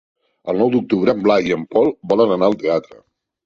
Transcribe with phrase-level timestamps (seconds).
[0.53, 3.03] El nou d'octubre en Blai i en Pol volen anar al teatre.